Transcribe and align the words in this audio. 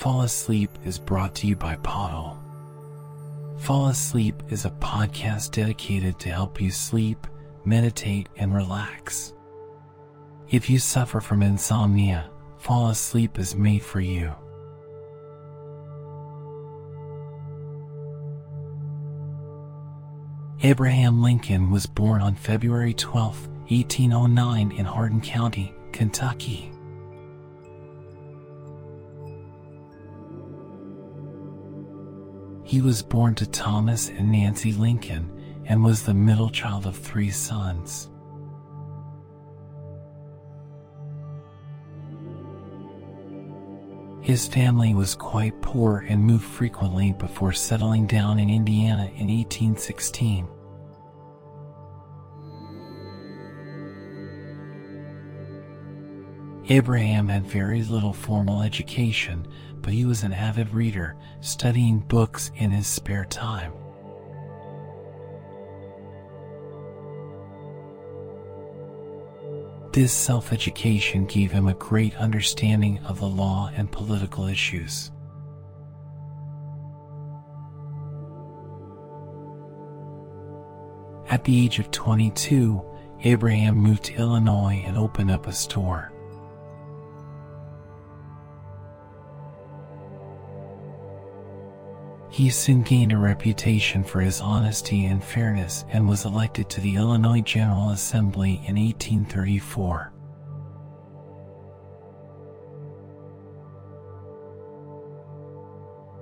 Fall 0.00 0.22
Asleep 0.22 0.70
is 0.86 0.98
brought 0.98 1.34
to 1.34 1.46
you 1.46 1.56
by 1.56 1.76
Pottle. 1.76 2.42
Fall 3.58 3.88
Asleep 3.88 4.42
is 4.48 4.64
a 4.64 4.70
podcast 4.70 5.50
dedicated 5.50 6.18
to 6.20 6.30
help 6.30 6.58
you 6.58 6.70
sleep, 6.70 7.26
meditate, 7.66 8.30
and 8.38 8.54
relax. 8.54 9.34
If 10.48 10.70
you 10.70 10.78
suffer 10.78 11.20
from 11.20 11.42
insomnia, 11.42 12.30
Fall 12.56 12.88
Asleep 12.88 13.38
is 13.38 13.54
made 13.54 13.82
for 13.82 14.00
you. 14.00 14.32
Abraham 20.62 21.20
Lincoln 21.20 21.70
was 21.70 21.84
born 21.84 22.22
on 22.22 22.36
February 22.36 22.94
12, 22.94 23.48
1809 23.68 24.72
in 24.72 24.86
Hardin 24.86 25.20
County, 25.20 25.74
Kentucky. 25.92 26.72
He 32.70 32.80
was 32.80 33.02
born 33.02 33.34
to 33.34 33.46
Thomas 33.48 34.10
and 34.10 34.30
Nancy 34.30 34.72
Lincoln 34.72 35.28
and 35.66 35.82
was 35.82 36.04
the 36.04 36.14
middle 36.14 36.48
child 36.48 36.86
of 36.86 36.96
three 36.96 37.28
sons. 37.28 38.08
His 44.20 44.46
family 44.46 44.94
was 44.94 45.16
quite 45.16 45.60
poor 45.60 46.04
and 46.08 46.22
moved 46.22 46.44
frequently 46.44 47.12
before 47.14 47.52
settling 47.52 48.06
down 48.06 48.38
in 48.38 48.48
Indiana 48.48 49.06
in 49.16 49.26
1816. 49.26 50.46
Abraham 56.70 57.26
had 57.26 57.44
very 57.48 57.82
little 57.82 58.12
formal 58.12 58.62
education, 58.62 59.44
but 59.82 59.92
he 59.92 60.04
was 60.04 60.22
an 60.22 60.32
avid 60.32 60.72
reader, 60.72 61.16
studying 61.40 61.98
books 61.98 62.52
in 62.54 62.70
his 62.70 62.86
spare 62.86 63.24
time. 63.24 63.72
This 69.92 70.12
self 70.12 70.52
education 70.52 71.26
gave 71.26 71.50
him 71.50 71.66
a 71.66 71.74
great 71.74 72.14
understanding 72.14 73.00
of 73.00 73.18
the 73.18 73.26
law 73.26 73.72
and 73.74 73.90
political 73.90 74.46
issues. 74.46 75.10
At 81.28 81.42
the 81.42 81.64
age 81.64 81.80
of 81.80 81.90
22, 81.90 82.80
Abraham 83.24 83.74
moved 83.74 84.04
to 84.04 84.14
Illinois 84.14 84.84
and 84.86 84.96
opened 84.96 85.32
up 85.32 85.48
a 85.48 85.52
store. 85.52 86.09
He 92.40 92.48
soon 92.48 92.80
gained 92.80 93.12
a 93.12 93.18
reputation 93.18 94.02
for 94.02 94.22
his 94.22 94.40
honesty 94.40 95.04
and 95.04 95.22
fairness 95.22 95.84
and 95.90 96.08
was 96.08 96.24
elected 96.24 96.70
to 96.70 96.80
the 96.80 96.96
Illinois 96.96 97.42
General 97.42 97.90
Assembly 97.90 98.62
in 98.66 98.76
1834. 98.76 100.10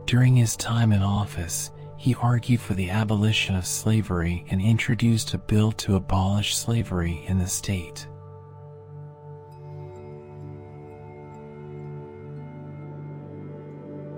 During 0.07 0.35
his 0.35 0.57
time 0.57 0.91
in 0.91 1.03
office, 1.03 1.71
he 1.97 2.17
argued 2.17 2.63
for 2.63 2.75
the 2.75 2.91
abolition 2.91 3.55
of 3.55 3.65
slavery 3.65 4.45
and 4.51 4.61
introduced 4.61 5.35
a 5.35 5.39
bill 5.39 5.71
to 5.71 5.95
abolish 5.95 6.57
slavery 6.57 7.25
in 7.29 7.39
the 7.39 7.47
state. 7.47 8.09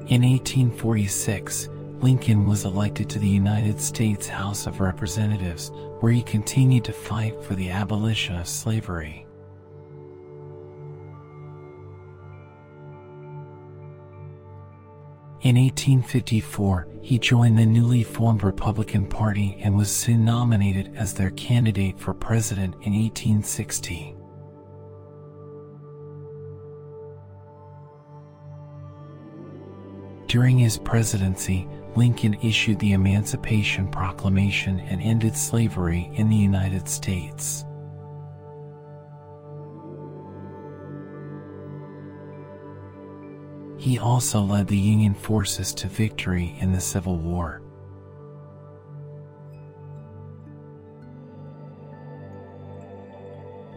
In 0.08 0.22
1846, 0.22 1.68
Lincoln 2.02 2.46
was 2.46 2.64
elected 2.64 3.10
to 3.10 3.18
the 3.18 3.28
United 3.28 3.78
States 3.78 4.26
House 4.26 4.66
of 4.66 4.80
Representatives, 4.80 5.70
where 6.00 6.12
he 6.12 6.22
continued 6.22 6.84
to 6.84 6.94
fight 6.94 7.42
for 7.44 7.55
the 7.55 7.68
abolition 7.68 8.36
of 8.36 8.48
slavery. 8.48 9.27
In 15.42 15.56
1854, 15.56 16.89
he 17.02 17.18
joined 17.18 17.58
the 17.58 17.66
newly 17.66 18.02
formed 18.02 18.42
Republican 18.44 19.06
Party 19.06 19.58
and 19.60 19.77
was 19.77 19.94
soon 19.94 20.24
nominated 20.24 20.94
as 20.96 21.12
their 21.12 21.30
candidate 21.30 21.98
for 21.98 22.14
president 22.14 22.74
in 22.83 22.94
1860. 22.94 24.16
During 30.27 30.58
his 30.58 30.78
presidency, 30.78 31.68
Lincoln 31.96 32.34
issued 32.42 32.78
the 32.78 32.92
Emancipation 32.92 33.89
Proclamation 33.89 34.80
and 34.80 35.02
ended 35.02 35.36
slavery 35.36 36.11
in 36.14 36.28
the 36.28 36.36
United 36.36 36.89
States. 36.89 37.64
He 43.77 43.98
also 43.98 44.42
led 44.42 44.68
the 44.68 44.77
Union 44.77 45.14
forces 45.14 45.73
to 45.74 45.89
victory 45.89 46.55
in 46.61 46.73
the 46.73 46.80
Civil 46.80 47.17
War. 47.17 47.62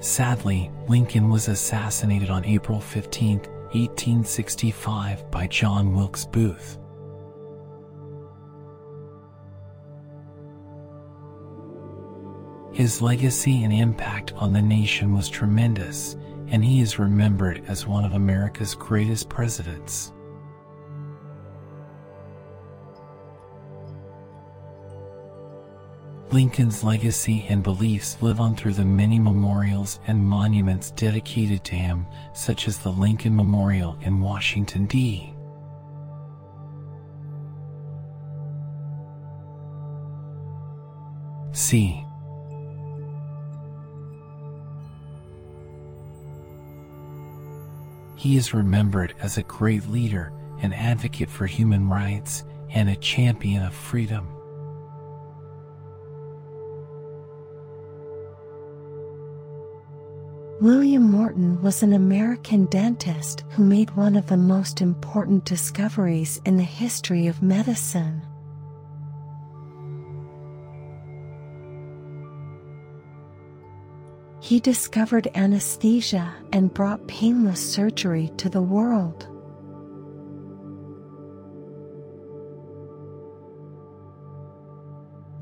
Sadly, 0.01 0.69
Lincoln 0.89 1.29
was 1.29 1.47
assassinated 1.47 2.29
on 2.29 2.43
April 2.43 2.81
15, 2.81 3.37
1865 3.39 5.31
by 5.31 5.47
John 5.47 5.93
Wilkes 5.95 6.25
Booth. 6.25 6.77
His 12.73 13.03
legacy 13.03 13.63
and 13.63 13.71
impact 13.71 14.33
on 14.33 14.51
the 14.51 14.61
nation 14.61 15.13
was 15.13 15.29
tremendous, 15.29 16.17
and 16.47 16.65
he 16.65 16.81
is 16.81 16.97
remembered 16.97 17.63
as 17.67 17.85
one 17.85 18.03
of 18.03 18.13
America's 18.13 18.73
greatest 18.73 19.29
presidents. 19.29 20.11
Lincoln's 26.31 26.83
legacy 26.83 27.45
and 27.47 27.61
beliefs 27.61 28.17
live 28.21 28.39
on 28.39 28.55
through 28.55 28.73
the 28.73 28.83
many 28.83 29.19
memorials 29.19 29.99
and 30.07 30.25
monuments 30.25 30.89
dedicated 30.89 31.63
to 31.65 31.75
him, 31.75 32.07
such 32.33 32.67
as 32.67 32.79
the 32.79 32.89
Lincoln 32.91 33.35
Memorial 33.35 33.95
in 34.01 34.19
Washington, 34.19 34.87
D. 34.87 35.31
C. 41.51 42.02
He 48.23 48.37
is 48.37 48.53
remembered 48.53 49.13
as 49.19 49.37
a 49.37 49.43
great 49.43 49.89
leader, 49.89 50.31
an 50.61 50.71
advocate 50.71 51.29
for 51.29 51.45
human 51.45 51.89
rights, 51.89 52.45
and 52.69 52.87
a 52.87 52.95
champion 52.95 53.63
of 53.63 53.73
freedom. 53.73 54.29
William 60.61 61.11
Morton 61.11 61.61
was 61.61 61.83
an 61.83 61.91
American 61.91 62.63
dentist 62.67 63.43
who 63.49 63.65
made 63.65 63.93
one 63.97 64.15
of 64.15 64.27
the 64.27 64.37
most 64.37 64.79
important 64.79 65.43
discoveries 65.43 66.39
in 66.45 66.55
the 66.55 66.63
history 66.63 67.27
of 67.27 67.43
medicine. 67.43 68.21
He 74.43 74.59
discovered 74.59 75.29
anesthesia 75.35 76.33
and 76.51 76.73
brought 76.73 77.07
painless 77.07 77.61
surgery 77.61 78.29
to 78.35 78.49
the 78.49 78.61
world. 78.61 79.25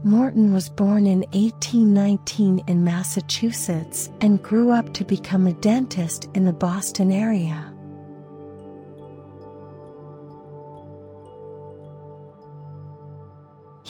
Morton 0.04 0.54
was 0.54 0.70
born 0.70 1.08
in 1.08 1.22
1819 1.32 2.62
in 2.68 2.84
Massachusetts 2.84 4.12
and 4.22 4.44
grew 4.44 4.70
up 4.70 4.94
to 4.94 5.04
become 5.04 5.48
a 5.48 5.54
dentist 5.54 6.30
in 6.36 6.46
the 6.46 6.54
Boston 6.54 7.12
area. 7.12 7.71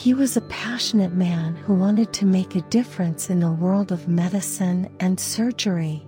He 0.02 0.14
was 0.14 0.36
a 0.36 0.40
passionate 0.40 1.12
man 1.12 1.54
who 1.54 1.74
wanted 1.74 2.12
to 2.14 2.26
make 2.26 2.56
a 2.56 2.62
difference 2.62 3.30
in 3.30 3.38
the 3.38 3.52
world 3.52 3.92
of 3.92 4.08
medicine 4.08 4.90
and 4.98 5.20
surgery. 5.20 6.04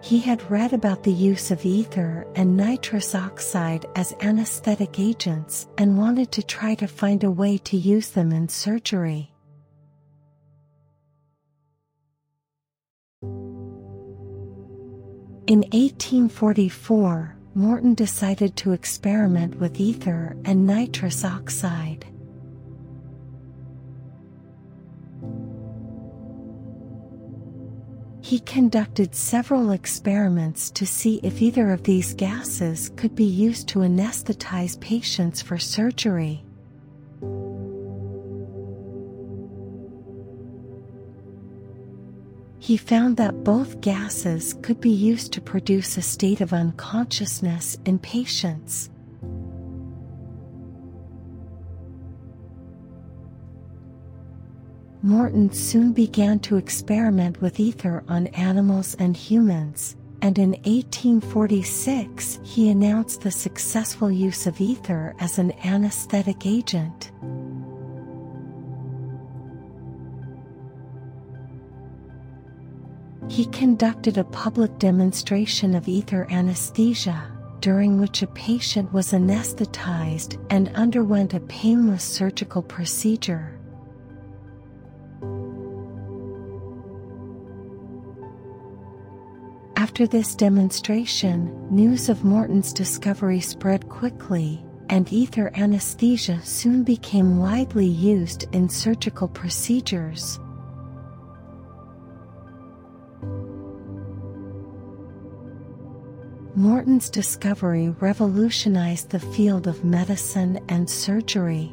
He 0.00 0.20
had 0.20 0.48
read 0.48 0.72
about 0.72 1.02
the 1.02 1.10
use 1.10 1.50
of 1.50 1.66
ether 1.66 2.24
and 2.36 2.56
nitrous 2.56 3.16
oxide 3.16 3.84
as 3.96 4.14
anesthetic 4.20 5.00
agents 5.00 5.66
and 5.76 5.98
wanted 5.98 6.30
to 6.30 6.42
try 6.44 6.76
to 6.76 6.86
find 6.86 7.24
a 7.24 7.32
way 7.32 7.58
to 7.58 7.76
use 7.76 8.10
them 8.10 8.30
in 8.30 8.48
surgery. 8.48 9.32
In 15.48 15.62
1844, 15.72 17.38
Morton 17.54 17.94
decided 17.94 18.56
to 18.56 18.72
experiment 18.72 19.56
with 19.56 19.78
ether 19.78 20.36
and 20.44 20.66
nitrous 20.66 21.24
oxide. 21.24 22.06
He 28.22 28.40
conducted 28.40 29.14
several 29.14 29.72
experiments 29.72 30.70
to 30.70 30.86
see 30.86 31.20
if 31.22 31.42
either 31.42 31.70
of 31.70 31.82
these 31.82 32.14
gases 32.14 32.90
could 32.96 33.14
be 33.14 33.24
used 33.24 33.68
to 33.68 33.80
anesthetize 33.80 34.80
patients 34.80 35.42
for 35.42 35.58
surgery. 35.58 36.42
He 42.62 42.76
found 42.76 43.16
that 43.16 43.42
both 43.42 43.80
gases 43.80 44.54
could 44.62 44.80
be 44.80 44.92
used 44.92 45.32
to 45.32 45.40
produce 45.40 45.96
a 45.96 46.00
state 46.00 46.40
of 46.40 46.52
unconsciousness 46.52 47.76
in 47.84 47.98
patients. 47.98 48.88
Morton 55.02 55.52
soon 55.52 55.92
began 55.92 56.38
to 56.38 56.56
experiment 56.56 57.40
with 57.40 57.58
ether 57.58 58.04
on 58.06 58.28
animals 58.28 58.94
and 58.94 59.16
humans, 59.16 59.96
and 60.20 60.38
in 60.38 60.50
1846 60.50 62.38
he 62.44 62.70
announced 62.70 63.22
the 63.22 63.32
successful 63.32 64.08
use 64.08 64.46
of 64.46 64.60
ether 64.60 65.16
as 65.18 65.40
an 65.40 65.50
anesthetic 65.64 66.46
agent. 66.46 67.10
He 73.28 73.46
conducted 73.46 74.18
a 74.18 74.24
public 74.24 74.78
demonstration 74.78 75.74
of 75.74 75.88
ether 75.88 76.26
anesthesia, 76.30 77.30
during 77.60 77.98
which 77.98 78.22
a 78.22 78.26
patient 78.26 78.92
was 78.92 79.12
anesthetized 79.12 80.44
and 80.50 80.68
underwent 80.74 81.32
a 81.32 81.40
painless 81.40 82.04
surgical 82.04 82.62
procedure. 82.62 83.58
After 89.76 90.06
this 90.06 90.34
demonstration, 90.34 91.68
news 91.70 92.08
of 92.08 92.24
Morton's 92.24 92.72
discovery 92.72 93.40
spread 93.40 93.88
quickly, 93.88 94.64
and 94.88 95.12
ether 95.12 95.50
anesthesia 95.54 96.40
soon 96.42 96.82
became 96.82 97.38
widely 97.38 97.86
used 97.86 98.44
in 98.52 98.68
surgical 98.68 99.28
procedures. 99.28 100.38
Morton's 106.62 107.10
discovery 107.10 107.88
revolutionized 107.98 109.10
the 109.10 109.18
field 109.18 109.66
of 109.66 109.84
medicine 109.84 110.60
and 110.68 110.88
surgery. 110.88 111.72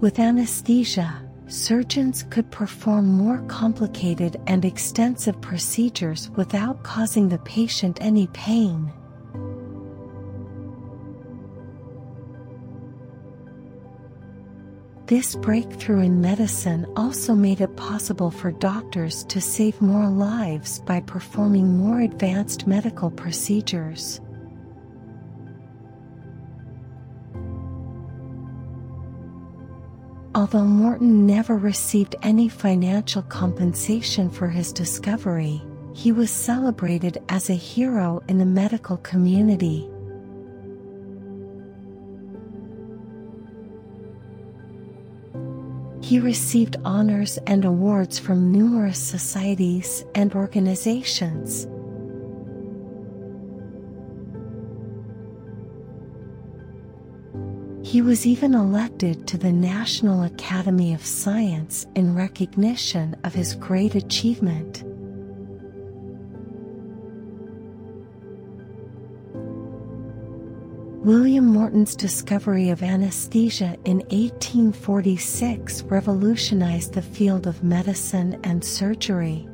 With 0.00 0.18
anesthesia, 0.18 1.22
surgeons 1.46 2.24
could 2.30 2.50
perform 2.50 3.06
more 3.06 3.38
complicated 3.46 4.40
and 4.48 4.64
extensive 4.64 5.40
procedures 5.40 6.30
without 6.30 6.82
causing 6.82 7.28
the 7.28 7.38
patient 7.38 7.98
any 8.00 8.26
pain. 8.32 8.92
This 15.06 15.36
breakthrough 15.36 16.00
in 16.00 16.22
medicine 16.22 16.86
also 16.96 17.34
made 17.34 17.60
it 17.60 17.76
possible 17.76 18.30
for 18.30 18.50
doctors 18.52 19.22
to 19.24 19.38
save 19.38 19.82
more 19.82 20.08
lives 20.08 20.80
by 20.80 21.00
performing 21.00 21.76
more 21.76 22.00
advanced 22.00 22.66
medical 22.66 23.10
procedures. 23.10 24.22
Although 30.34 30.64
Morton 30.64 31.26
never 31.26 31.58
received 31.58 32.16
any 32.22 32.48
financial 32.48 33.22
compensation 33.22 34.30
for 34.30 34.48
his 34.48 34.72
discovery, 34.72 35.62
he 35.94 36.12
was 36.12 36.30
celebrated 36.30 37.18
as 37.28 37.50
a 37.50 37.54
hero 37.54 38.22
in 38.26 38.38
the 38.38 38.46
medical 38.46 38.96
community. 38.96 39.88
He 46.04 46.20
received 46.20 46.76
honors 46.84 47.38
and 47.46 47.64
awards 47.64 48.18
from 48.18 48.52
numerous 48.52 48.98
societies 48.98 50.04
and 50.14 50.34
organizations. 50.34 51.66
He 57.82 58.02
was 58.02 58.26
even 58.26 58.52
elected 58.54 59.26
to 59.28 59.38
the 59.38 59.50
National 59.50 60.24
Academy 60.24 60.92
of 60.92 61.06
Science 61.06 61.86
in 61.94 62.14
recognition 62.14 63.16
of 63.24 63.32
his 63.32 63.54
great 63.54 63.94
achievement. 63.94 64.84
William 71.04 71.44
Morton's 71.44 71.94
discovery 71.94 72.70
of 72.70 72.82
anesthesia 72.82 73.76
in 73.84 73.98
1846 74.08 75.82
revolutionized 75.82 76.94
the 76.94 77.02
field 77.02 77.46
of 77.46 77.62
medicine 77.62 78.40
and 78.42 78.64
surgery. 78.64 79.46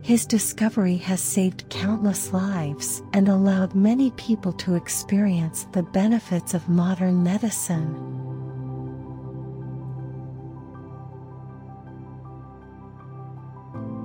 His 0.00 0.24
discovery 0.24 0.96
has 0.96 1.20
saved 1.20 1.68
countless 1.68 2.32
lives 2.32 3.02
and 3.12 3.28
allowed 3.28 3.74
many 3.74 4.12
people 4.12 4.54
to 4.54 4.76
experience 4.76 5.66
the 5.72 5.82
benefits 5.82 6.54
of 6.54 6.70
modern 6.70 7.22
medicine. 7.22 8.23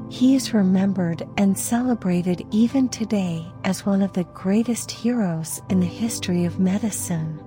He 0.09 0.33
is 0.33 0.55
remembered 0.55 1.27
and 1.37 1.57
celebrated 1.57 2.45
even 2.49 2.89
today 2.89 3.45
as 3.63 3.85
one 3.85 4.01
of 4.01 4.11
the 4.13 4.23
greatest 4.23 4.89
heroes 4.89 5.61
in 5.69 5.79
the 5.79 5.85
history 5.85 6.45
of 6.45 6.59
medicine. 6.59 7.39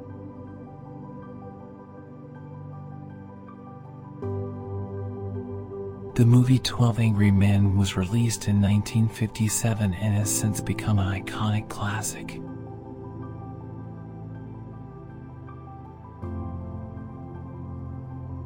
The 6.14 6.24
movie 6.24 6.60
12 6.60 7.00
Angry 7.00 7.32
Men 7.32 7.76
was 7.76 7.96
released 7.96 8.46
in 8.46 8.60
1957 8.60 9.94
and 9.94 10.14
has 10.14 10.30
since 10.30 10.60
become 10.60 11.00
an 11.00 11.20
iconic 11.20 11.68
classic. 11.68 12.38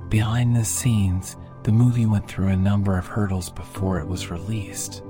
Behind 0.09 0.57
the 0.57 0.65
scenes, 0.65 1.37
the 1.67 1.73
movie 1.73 2.07
went 2.07 2.29
through 2.29 2.47
a 2.47 2.57
number 2.57 2.97
of 2.97 3.09
hurdles 3.09 3.51
before 3.51 3.99
it 3.99 4.07
was 4.07 4.31
released. 4.31 5.03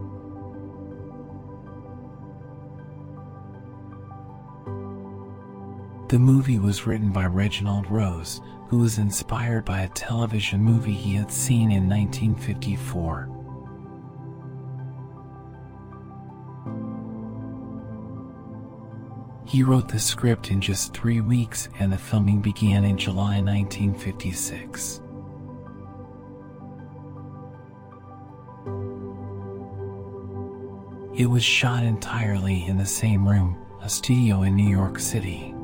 The 6.09 6.19
movie 6.19 6.59
was 6.59 6.87
written 6.87 7.13
by 7.13 7.27
Reginald 7.27 7.91
Rose, 7.91 8.41
who 8.69 8.79
was 8.79 8.97
inspired 8.97 9.67
by 9.67 9.83
a 9.83 9.91
television 9.91 10.63
movie 10.63 10.95
he 10.95 11.15
had 11.15 11.31
seen 11.31 11.71
in 11.71 11.91
1954. 11.91 13.29
He 19.45 19.63
wrote 19.63 19.89
the 19.89 19.99
script 19.99 20.51
in 20.51 20.63
just 20.63 20.95
three 20.95 21.21
weeks, 21.21 21.69
and 21.79 21.93
the 21.93 21.99
filming 21.99 22.41
began 22.41 22.83
in 22.87 22.97
July 22.97 23.43
1956. 23.43 25.03
It 31.17 31.31
was 31.31 31.43
shot 31.43 31.83
entirely 31.83 32.67
in 32.67 32.77
the 32.77 32.85
same 32.85 33.27
room, 33.27 33.57
a 33.81 33.89
studio 33.89 34.43
in 34.43 34.55
New 34.55 34.69
York 34.69 34.99
City. 34.99 35.55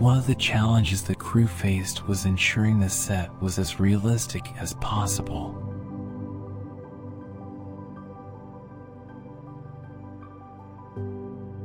One 0.00 0.18
of 0.18 0.26
the 0.26 0.34
challenges 0.34 1.02
the 1.02 1.14
crew 1.14 1.46
faced 1.46 2.08
was 2.08 2.24
ensuring 2.24 2.80
the 2.80 2.88
set 2.88 3.30
was 3.40 3.56
as 3.60 3.78
realistic 3.78 4.48
as 4.58 4.74
possible. 4.74 5.54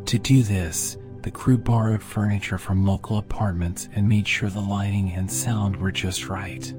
To 0.05 0.19
do 0.19 0.43
this, 0.43 0.97
the 1.23 1.31
crew 1.31 1.57
borrowed 1.57 2.03
furniture 2.03 2.59
from 2.59 2.85
local 2.85 3.17
apartments 3.17 3.89
and 3.95 4.07
made 4.07 4.27
sure 4.27 4.51
the 4.51 4.61
lighting 4.61 5.13
and 5.13 5.31
sound 5.31 5.77
were 5.77 5.91
just 5.91 6.29
right. 6.29 6.71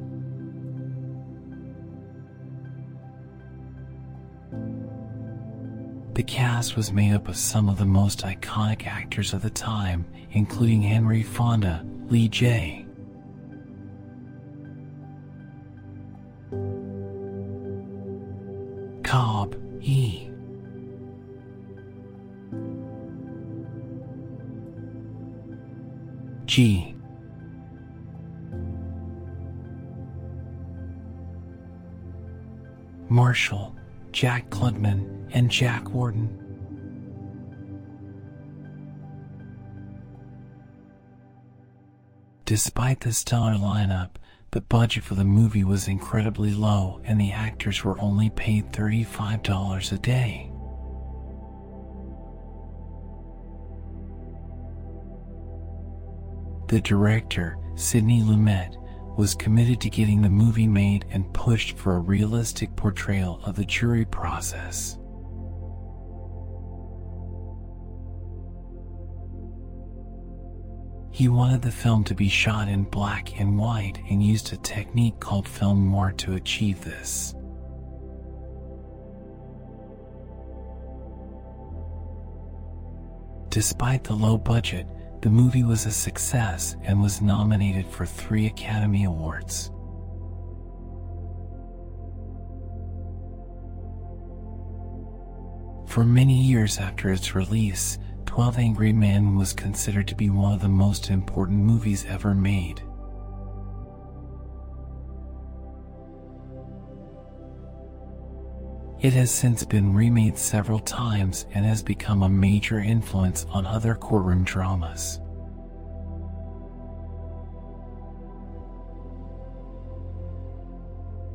The 6.23 6.29
cast 6.29 6.77
was 6.77 6.93
made 6.93 7.15
up 7.15 7.27
of 7.27 7.37
some 7.37 7.69
of 7.69 7.79
the 7.79 7.85
most 7.85 8.21
iconic 8.21 8.87
actors 8.87 9.33
of 9.33 9.43
the 9.43 9.51
time, 9.51 10.07
including 10.31 10.81
Henry 10.81 11.25
Fonda, 11.25 11.85
Lee 12.11 12.29
J. 12.29 12.87
Cobb, 19.03 19.57
E. 19.81 20.29
G. 26.45 26.95
Marshall, 33.09 33.75
Jack 34.13 34.49
Klugman, 34.51 35.12
and 35.33 35.51
Jack 35.51 35.91
Warden. 35.91 36.39
Despite 42.45 43.01
the 43.01 43.13
stellar 43.13 43.55
lineup, 43.55 44.11
the 44.51 44.61
budget 44.61 45.05
for 45.05 45.15
the 45.15 45.25
movie 45.25 45.65
was 45.65 45.89
incredibly 45.89 46.53
low 46.53 47.01
and 47.05 47.19
the 47.19 47.33
actors 47.33 47.83
were 47.83 47.99
only 48.01 48.29
paid 48.31 48.71
$35 48.73 49.93
a 49.93 49.99
day. 49.99 50.51
The 56.69 56.81
director, 56.81 57.57
Sidney 57.75 58.21
Lumet, 58.23 58.77
was 59.17 59.35
committed 59.35 59.81
to 59.83 59.91
getting 59.91 60.23
the 60.23 60.31
movie 60.31 60.67
made 60.67 61.05
and 61.11 61.33
pushed 61.33 61.77
for 61.77 61.97
a 61.97 62.01
realistic 62.01 62.75
portrayal 62.77 63.41
of 63.45 63.57
the 63.57 63.65
jury 63.65 64.05
process. 64.05 64.99
He 71.13 71.29
wanted 71.29 71.61
the 71.61 71.71
film 71.71 72.05
to 72.05 72.15
be 72.15 72.31
shot 72.31 72.69
in 72.69 72.85
black 72.85 73.39
and 73.39 73.59
white 73.59 73.99
and 74.09 74.23
used 74.23 74.51
a 74.53 74.57
technique 74.57 75.21
called 75.21 75.47
film 75.47 75.91
noir 75.91 76.13
to 76.13 76.35
achieve 76.35 76.83
this. 76.83 77.35
Despite 83.51 84.05
the 84.05 84.15
low 84.15 84.39
budget, 84.39 84.87
the 85.21 85.29
movie 85.29 85.63
was 85.63 85.85
a 85.85 85.91
success 85.91 86.77
and 86.83 87.03
was 87.03 87.21
nominated 87.21 87.87
for 87.87 88.07
three 88.07 88.47
Academy 88.47 89.05
Awards. 89.05 89.71
For 95.87 96.05
many 96.07 96.41
years 96.41 96.79
after 96.79 97.13
its 97.13 97.35
release, 97.35 97.99
12 98.33 98.59
Angry 98.59 98.95
Men 98.95 99.37
was 99.37 99.53
considered 99.53 100.09
to 100.09 100.15
be 100.15 100.31
one 100.31 100.55
of 100.55 100.63
the 100.63 100.67
most 100.67 101.11
important 101.11 101.59
movies 101.59 102.07
ever 102.09 102.33
made. 102.33 102.81
It 109.03 109.13
has 109.13 109.31
since 109.31 109.65
been 109.65 109.93
remade 109.93 110.39
several 110.39 110.79
times 110.79 111.45
and 111.53 111.67
has 111.67 111.83
become 111.83 112.23
a 112.23 112.29
major 112.31 112.79
influence 112.79 113.45
on 113.51 113.67
other 113.67 113.95
courtroom 113.95 114.45
dramas. 114.45 115.21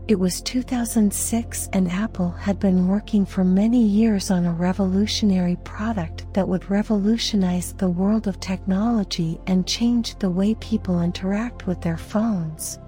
It 0.08 0.18
was 0.18 0.40
2006 0.40 1.68
and 1.74 1.92
Apple 1.92 2.32
had 2.32 2.62
been 2.62 2.88
working 2.88 3.26
for 3.26 3.44
many 3.44 3.84
years 3.84 4.32
on 4.32 4.46
a 4.46 4.54
revolutionary 4.54 5.58
product 5.66 6.34
that 6.34 6.48
would 6.48 6.70
revolutionize 6.70 7.74
the 7.74 7.90
world 7.90 8.26
of 8.26 8.40
technology 8.40 9.38
and 9.48 9.68
change 9.68 10.18
the 10.20 10.30
way 10.30 10.56
people 10.56 11.02
interact 11.02 11.68
with 11.68 11.82
their 11.82 11.98
phones. 11.98 12.80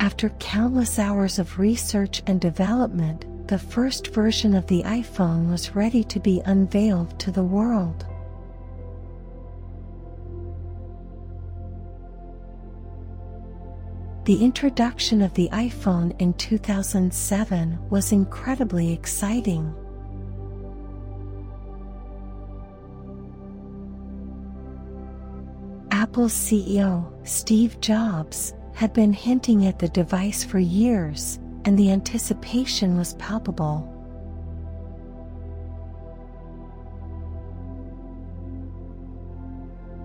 After 0.00 0.30
countless 0.40 0.98
hours 0.98 1.38
of 1.38 1.60
research 1.60 2.24
and 2.26 2.40
development, 2.40 3.24
the 3.46 3.58
first 3.58 4.08
version 4.08 4.52
of 4.52 4.66
the 4.66 4.82
iPhone 4.82 5.48
was 5.48 5.76
ready 5.76 6.02
to 6.02 6.18
be 6.18 6.42
unveiled 6.44 7.20
to 7.20 7.30
the 7.30 7.44
world. 7.44 8.04
The 14.24 14.42
introduction 14.42 15.20
of 15.20 15.34
the 15.34 15.50
iPhone 15.52 16.18
in 16.18 16.32
2007 16.32 17.78
was 17.90 18.10
incredibly 18.10 18.90
exciting. 18.90 19.74
Apple's 25.90 26.32
CEO, 26.32 27.12
Steve 27.28 27.78
Jobs, 27.82 28.54
had 28.74 28.94
been 28.94 29.12
hinting 29.12 29.66
at 29.66 29.78
the 29.78 29.88
device 29.88 30.42
for 30.42 30.58
years, 30.58 31.38
and 31.66 31.78
the 31.78 31.92
anticipation 31.92 32.96
was 32.96 33.12
palpable. 33.14 33.90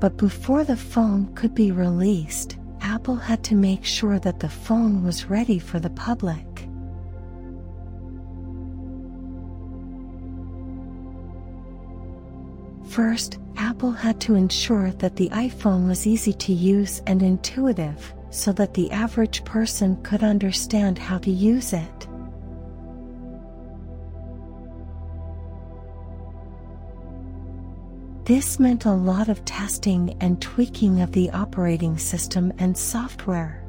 But 0.02 0.18
before 0.18 0.66
the 0.66 0.76
phone 0.76 1.34
could 1.36 1.56
be 1.56 1.72
released, 1.72 2.59
Apple 2.82 3.16
had 3.16 3.44
to 3.46 3.56
make 3.56 3.86
sure 3.86 4.20
that 4.20 4.40
the 4.40 4.50
phone 4.50 5.04
was 5.04 5.26
ready 5.26 5.60
for 5.60 5.80
the 5.80 5.90
public. 5.90 6.46
First, 12.88 13.38
Apple 13.56 13.92
had 13.92 14.20
to 14.22 14.36
ensure 14.36 14.92
that 14.94 15.16
the 15.16 15.30
iPhone 15.30 15.88
was 15.88 16.08
easy 16.08 16.34
to 16.34 16.54
use 16.54 17.02
and 17.06 17.22
intuitive 17.22 18.14
so 18.32 18.52
that 18.54 18.74
the 18.74 18.92
average 18.92 19.44
person 19.46 19.96
could 20.04 20.24
understand 20.24 20.98
how 20.98 21.18
to 21.20 21.32
use 21.32 21.74
it. 21.74 21.99
This 28.30 28.60
meant 28.60 28.86
a 28.86 28.92
lot 28.92 29.28
of 29.28 29.44
testing 29.44 30.16
and 30.22 30.40
tweaking 30.40 31.02
of 31.02 31.14
the 31.14 31.32
operating 31.32 31.98
system 31.98 32.54
and 32.60 32.78
software. 32.78 33.64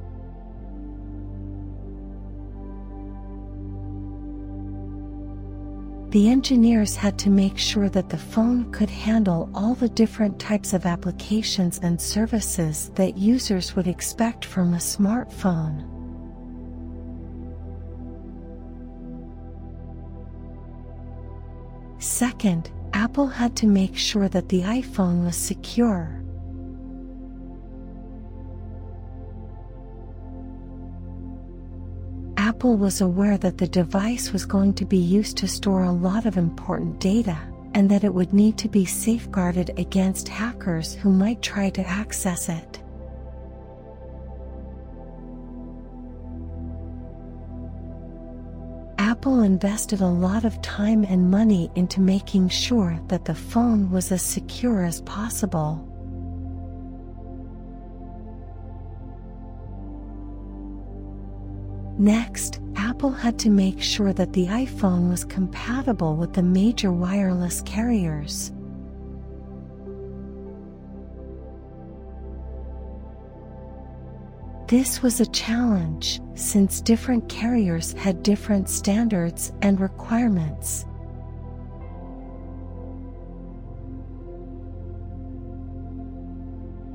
The 6.11 6.29
engineers 6.29 6.95
had 6.95 7.19
to 7.21 7.31
make 7.31 7.57
sure 7.57 7.89
that 7.89 8.11
the 8.11 8.19
phone 8.19 8.71
could 8.71 8.91
handle 8.91 9.49
all 9.55 9.75
the 9.75 9.89
different 9.89 10.39
types 10.39 10.75
of 10.75 10.85
applications 10.85 11.79
and 11.79 11.99
services 11.99 12.91
that 12.97 13.17
users 13.17 13.75
would 13.75 13.87
expect 13.87 14.45
from 14.45 14.75
a 14.75 14.77
smartphone. 14.77 15.87
Second, 21.99 22.71
Apple 23.01 23.29
had 23.29 23.57
to 23.57 23.67
make 23.67 23.97
sure 23.97 24.29
that 24.29 24.51
the 24.51 24.61
iPhone 24.61 25.25
was 25.25 25.35
secure. 25.35 26.23
Apple 32.37 32.77
was 32.77 33.01
aware 33.01 33.39
that 33.39 33.57
the 33.57 33.67
device 33.67 34.35
was 34.35 34.45
going 34.45 34.75
to 34.75 34.85
be 34.85 34.99
used 34.99 35.39
to 35.39 35.49
store 35.49 35.85
a 35.85 35.91
lot 35.91 36.27
of 36.27 36.37
important 36.37 37.01
data, 37.01 37.39
and 37.73 37.91
that 37.91 38.05
it 38.05 38.13
would 38.13 38.35
need 38.35 38.59
to 38.59 38.69
be 38.69 38.85
safeguarded 38.85 39.71
against 39.79 40.29
hackers 40.29 40.93
who 40.93 41.11
might 41.11 41.41
try 41.41 41.71
to 41.71 41.89
access 41.89 42.51
it. 42.51 42.80
Apple 49.21 49.43
invested 49.43 50.01
a 50.01 50.07
lot 50.07 50.47
of 50.47 50.63
time 50.63 51.05
and 51.05 51.31
money 51.31 51.71
into 51.75 52.01
making 52.01 52.49
sure 52.49 52.99
that 53.09 53.27
the 53.27 53.35
phone 53.35 53.91
was 53.91 54.11
as 54.11 54.23
secure 54.23 54.83
as 54.83 55.03
possible. 55.03 55.87
Next, 61.99 62.61
Apple 62.77 63.11
had 63.11 63.39
to 63.41 63.51
make 63.51 63.83
sure 63.83 64.15
that 64.15 64.33
the 64.33 64.47
iPhone 64.47 65.11
was 65.11 65.27
compatible 65.27 66.17
with 66.17 66.33
the 66.33 66.43
major 66.43 66.91
wireless 66.91 67.61
carriers. 67.67 68.53
This 74.71 75.03
was 75.03 75.21
a 75.21 75.27
challenge, 75.27 76.21
since 76.37 76.81
different 76.81 77.29
carriers 77.29 77.93
had 77.95 78.23
different 78.23 78.69
standards 78.69 79.53
and 79.63 79.81
requirements. 79.81 80.87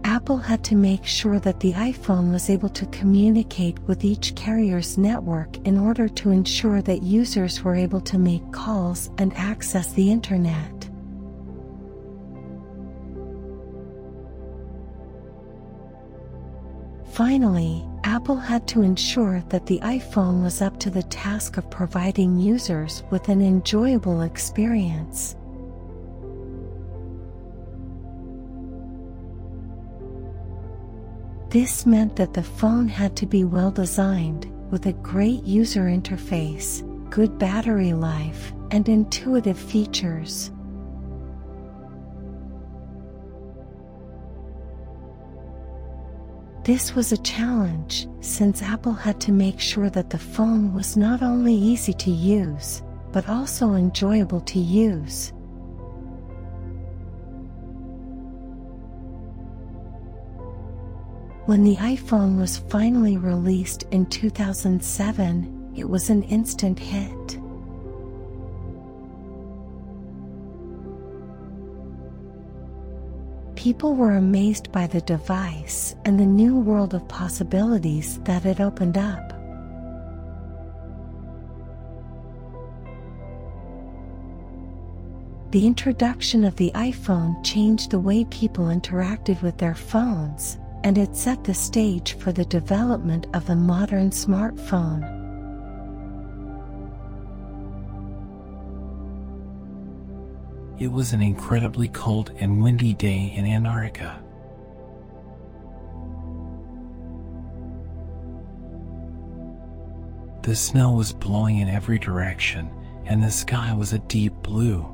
Apple 0.06 0.38
had 0.38 0.64
to 0.64 0.76
make 0.78 1.04
sure 1.04 1.42
that 1.42 1.60
the 1.60 1.74
iPhone 1.74 2.32
was 2.32 2.50
able 2.50 2.70
to 2.70 2.86
communicate 2.86 3.78
with 3.80 4.06
each 4.06 4.36
carrier's 4.36 4.98
network 4.98 5.58
in 5.68 5.78
order 5.78 6.08
to 6.08 6.32
ensure 6.32 6.82
that 6.82 7.04
users 7.04 7.62
were 7.62 7.76
able 7.76 8.00
to 8.00 8.18
make 8.18 8.54
calls 8.54 9.10
and 9.18 9.34
access 9.34 9.92
the 9.92 10.10
internet. 10.10 10.75
Finally, 17.16 17.82
Apple 18.04 18.36
had 18.36 18.68
to 18.68 18.82
ensure 18.82 19.42
that 19.48 19.66
the 19.68 19.80
iPhone 19.80 20.44
was 20.44 20.62
up 20.62 20.78
to 20.82 20.90
the 20.90 21.04
task 21.04 21.56
of 21.56 21.72
providing 21.72 22.38
users 22.38 23.04
with 23.10 23.30
an 23.30 23.42
enjoyable 23.42 24.24
experience. 24.24 25.38
This 31.52 31.86
meant 31.86 32.18
that 32.18 32.34
the 32.34 32.44
phone 32.44 32.90
had 32.90 33.16
to 33.16 33.26
be 33.26 33.46
well 33.46 33.72
designed, 33.72 34.52
with 34.70 34.86
a 34.86 34.92
great 34.92 35.46
user 35.46 35.84
interface, 35.84 36.84
good 37.10 37.40
battery 37.40 37.94
life, 37.94 38.52
and 38.72 38.90
intuitive 38.90 39.58
features. 39.58 40.52
This 46.66 46.96
was 46.96 47.12
a 47.12 47.18
challenge, 47.18 48.08
since 48.22 48.64
Apple 48.64 48.94
had 48.94 49.22
to 49.22 49.32
make 49.32 49.60
sure 49.60 49.92
that 49.92 50.10
the 50.10 50.18
phone 50.18 50.74
was 50.74 50.98
not 50.98 51.22
only 51.22 51.54
easy 51.54 51.94
to 51.94 52.10
use, 52.10 52.82
but 53.12 53.30
also 53.30 53.74
enjoyable 53.74 54.42
to 54.42 54.58
use. 54.58 55.32
When 61.46 61.64
the 61.64 61.76
iPhone 61.76 62.40
was 62.40 62.58
finally 62.58 63.18
released 63.18 63.84
in 63.92 64.08
2007, 64.08 65.74
it 65.78 65.88
was 65.88 66.10
an 66.10 66.24
instant 66.24 66.80
hit. 66.80 67.40
People 73.66 73.96
were 73.96 74.12
amazed 74.12 74.72
by 74.72 74.86
the 74.86 75.02
device 75.02 75.96
and 76.06 76.20
the 76.20 76.26
new 76.28 76.56
world 76.56 76.94
of 76.94 77.08
possibilities 77.08 78.20
that 78.20 78.46
it 78.46 78.60
opened 78.60 78.96
up. 78.96 79.30
The 85.50 85.66
introduction 85.66 86.44
of 86.44 86.56
the 86.58 86.72
iPhone 86.76 87.44
changed 87.44 87.90
the 87.90 87.98
way 87.98 88.26
people 88.26 88.66
interacted 88.66 89.42
with 89.42 89.58
their 89.58 89.74
phones, 89.74 90.60
and 90.84 90.96
it 91.00 91.16
set 91.16 91.44
the 91.44 91.56
stage 91.56 92.14
for 92.14 92.32
the 92.32 92.46
development 92.46 93.26
of 93.34 93.48
the 93.48 93.56
modern 93.56 94.12
smartphone. 94.12 95.25
It 100.78 100.92
was 100.92 101.14
an 101.14 101.22
incredibly 101.22 101.88
cold 101.88 102.32
and 102.38 102.62
windy 102.62 102.94
day 102.94 103.34
in 103.36 103.46
Antarctica. 103.46 104.22
The 110.44 110.56
snow 110.56 110.92
was 110.92 111.14
blowing 111.14 111.60
in 111.60 111.70
every 111.70 111.98
direction, 111.98 112.70
and 113.06 113.24
the 113.24 113.32
sky 113.32 113.74
was 113.74 113.94
a 113.94 114.00
deep 114.00 114.34
blue. 114.44 114.86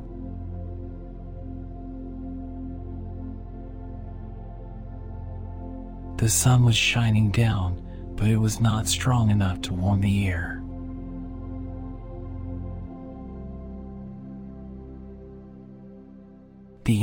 The 6.17 6.29
sun 6.29 6.63
was 6.63 6.75
shining 6.75 7.31
down, 7.31 7.81
but 8.15 8.27
it 8.27 8.37
was 8.37 8.61
not 8.61 8.87
strong 8.87 9.31
enough 9.31 9.61
to 9.63 9.73
warm 9.73 10.01
the 10.01 10.27
air. 10.27 10.60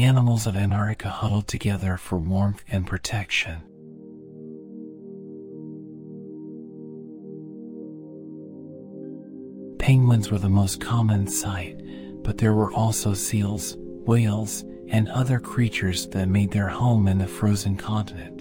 Animals 0.08 0.46
of 0.46 0.56
Antarctica 0.56 1.10
huddled 1.10 1.46
together 1.46 1.98
for 1.98 2.16
warmth 2.16 2.64
and 2.66 2.86
protection. 2.86 3.58
Penguins 9.78 10.30
were 10.30 10.38
the 10.38 10.48
most 10.48 10.80
common 10.80 11.26
sight, 11.26 11.78
but 12.22 12.38
there 12.38 12.54
were 12.54 12.72
also 12.72 13.12
seals, 13.12 13.76
whales, 13.78 14.64
and 14.88 15.10
other 15.10 15.38
creatures 15.38 16.06
that 16.08 16.26
made 16.26 16.52
their 16.52 16.68
home 16.68 17.06
in 17.06 17.18
the 17.18 17.26
frozen 17.26 17.76
continent. 17.76 18.38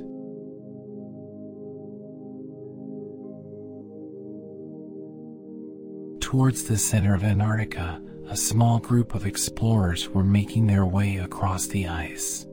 Towards 6.22 6.64
the 6.64 6.78
center 6.78 7.14
of 7.14 7.26
Antarctica, 7.26 8.02
a 8.30 8.36
small 8.36 8.80
group 8.80 9.16
of 9.16 9.26
explorers 9.26 10.10
were 10.10 10.24
making 10.24 10.68
their 10.68 10.86
way 10.86 11.18
across 11.18 11.68
the 11.68 11.88
ice. 11.88 12.46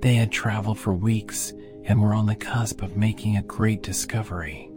They 0.00 0.16
had 0.16 0.30
traveled 0.30 0.78
for 0.78 0.92
weeks 0.92 1.54
and 1.84 2.02
were 2.02 2.12
on 2.12 2.26
the 2.26 2.34
cusp 2.34 2.82
of 2.82 2.96
making 2.96 3.38
a 3.38 3.42
great 3.42 3.82
discovery. 3.82 4.70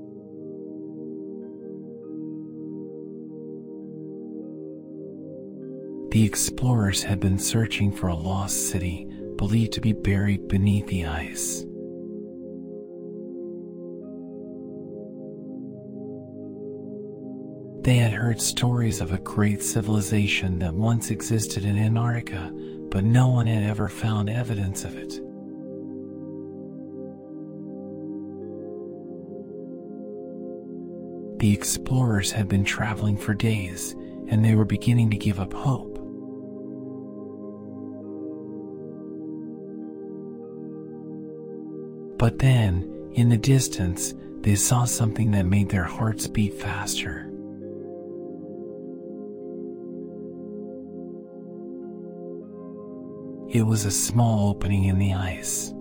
The 6.11 6.23
explorers 6.23 7.03
had 7.03 7.19
been 7.19 7.37
searching 7.37 7.91
for 7.91 8.07
a 8.07 8.15
lost 8.15 8.69
city 8.69 9.05
believed 9.35 9.73
to 9.73 9.81
be 9.81 9.91
buried 9.91 10.47
beneath 10.47 10.87
the 10.87 11.05
ice. 11.05 11.65
They 17.87 17.99
had 17.99 18.11
heard 18.11 18.41
stories 18.41 18.99
of 18.99 19.13
a 19.13 19.17
great 19.17 19.63
civilization 19.63 20.59
that 20.59 20.73
once 20.73 21.09
existed 21.09 21.63
in 21.63 21.77
Antarctica, 21.77 22.51
but 22.91 23.05
no 23.05 23.29
one 23.29 23.47
had 23.47 23.63
ever 23.63 23.87
found 23.87 24.29
evidence 24.29 24.83
of 24.83 24.97
it. 24.97 25.21
The 31.39 31.53
explorers 31.53 32.29
had 32.29 32.49
been 32.49 32.65
traveling 32.65 33.15
for 33.15 33.33
days, 33.33 33.95
and 34.27 34.43
they 34.43 34.55
were 34.55 34.65
beginning 34.65 35.09
to 35.11 35.17
give 35.17 35.39
up 35.39 35.53
hope. 35.53 35.95
But 42.19 42.39
then, 42.39 43.11
in 43.13 43.29
the 43.29 43.37
distance, 43.37 44.13
they 44.41 44.55
saw 44.55 44.83
something 44.83 45.31
that 45.31 45.45
made 45.45 45.69
their 45.69 45.85
hearts 45.85 46.27
beat 46.27 46.53
faster. 46.55 47.26
It 53.49 53.63
was 53.65 53.85
a 53.85 53.91
small 53.91 54.49
opening 54.49 54.85
in 54.85 54.99
the 54.99 55.13
ice. 55.13 55.73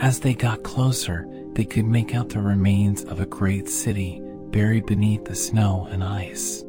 As 0.00 0.20
they 0.20 0.32
got 0.32 0.62
closer, 0.62 1.26
they 1.54 1.64
could 1.64 1.84
make 1.84 2.14
out 2.14 2.30
the 2.30 2.40
remains 2.40 3.04
of 3.04 3.20
a 3.20 3.26
great 3.26 3.68
city 3.68 4.22
buried 4.50 4.86
beneath 4.86 5.24
the 5.24 5.34
snow 5.34 5.88
and 5.90 6.02
ice. 6.02 6.64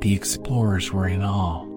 The 0.00 0.14
explorers 0.14 0.92
were 0.92 1.08
in 1.08 1.22
awe. 1.22 1.67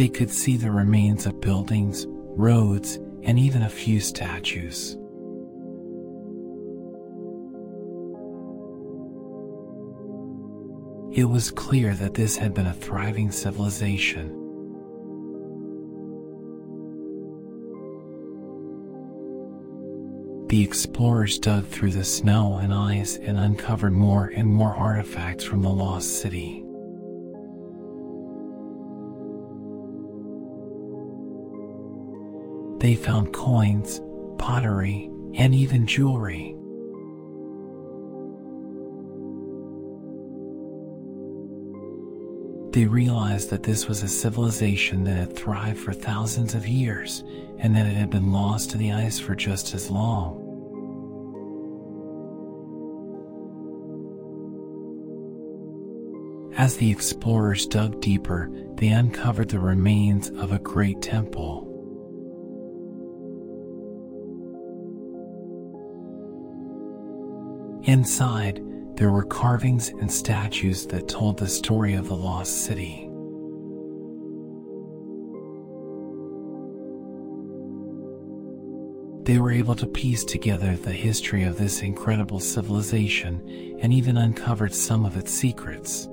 They 0.00 0.08
could 0.08 0.30
see 0.30 0.56
the 0.56 0.70
remains 0.70 1.26
of 1.26 1.42
buildings, 1.42 2.06
roads, 2.08 2.98
and 3.22 3.38
even 3.38 3.60
a 3.60 3.68
few 3.68 4.00
statues. 4.00 4.96
It 11.12 11.26
was 11.26 11.50
clear 11.50 11.92
that 11.96 12.14
this 12.14 12.38
had 12.38 12.54
been 12.54 12.66
a 12.66 12.72
thriving 12.72 13.30
civilization. 13.30 14.28
The 20.48 20.64
explorers 20.64 21.38
dug 21.38 21.66
through 21.66 21.90
the 21.90 22.04
snow 22.04 22.56
and 22.56 22.72
ice 22.72 23.18
and 23.18 23.38
uncovered 23.38 23.92
more 23.92 24.32
and 24.34 24.48
more 24.48 24.72
artifacts 24.72 25.44
from 25.44 25.60
the 25.60 25.68
lost 25.68 26.22
city. 26.22 26.64
They 32.80 32.94
found 32.94 33.34
coins, 33.34 34.00
pottery, 34.38 35.10
and 35.34 35.54
even 35.54 35.86
jewelry. 35.86 36.56
They 42.72 42.86
realized 42.86 43.50
that 43.50 43.64
this 43.64 43.86
was 43.86 44.02
a 44.02 44.08
civilization 44.08 45.04
that 45.04 45.16
had 45.16 45.36
thrived 45.36 45.78
for 45.78 45.92
thousands 45.92 46.54
of 46.54 46.66
years 46.66 47.22
and 47.58 47.76
that 47.76 47.86
it 47.86 47.96
had 47.96 48.08
been 48.08 48.32
lost 48.32 48.70
to 48.70 48.78
the 48.78 48.92
ice 48.92 49.18
for 49.18 49.34
just 49.34 49.74
as 49.74 49.90
long. 49.90 50.46
As 56.56 56.78
the 56.78 56.90
explorers 56.90 57.66
dug 57.66 58.00
deeper, 58.00 58.50
they 58.76 58.88
uncovered 58.88 59.50
the 59.50 59.60
remains 59.60 60.30
of 60.30 60.52
a 60.52 60.58
great 60.58 61.02
temple. 61.02 61.69
Inside, 67.84 68.62
there 68.96 69.10
were 69.10 69.24
carvings 69.24 69.88
and 69.88 70.12
statues 70.12 70.86
that 70.88 71.08
told 71.08 71.38
the 71.38 71.48
story 71.48 71.94
of 71.94 72.08
the 72.08 72.16
lost 72.16 72.64
city. 72.64 73.06
They 79.22 79.38
were 79.38 79.52
able 79.52 79.74
to 79.76 79.86
piece 79.86 80.24
together 80.24 80.76
the 80.76 80.92
history 80.92 81.44
of 81.44 81.56
this 81.56 81.80
incredible 81.80 82.40
civilization 82.40 83.78
and 83.80 83.92
even 83.94 84.16
uncovered 84.16 84.74
some 84.74 85.06
of 85.06 85.16
its 85.16 85.30
secrets. 85.30 86.06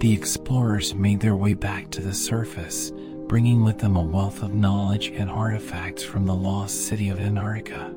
The 0.00 0.12
explorers 0.12 0.94
made 0.94 1.20
their 1.20 1.36
way 1.36 1.54
back 1.54 1.90
to 1.92 2.02
the 2.02 2.12
surface, 2.12 2.92
bringing 3.28 3.64
with 3.64 3.78
them 3.78 3.96
a 3.96 4.02
wealth 4.02 4.42
of 4.42 4.54
knowledge 4.54 5.08
and 5.08 5.28
artifacts 5.28 6.02
from 6.02 6.26
the 6.26 6.34
lost 6.34 6.86
city 6.86 7.08
of 7.08 7.18
Antarctica. 7.18 7.94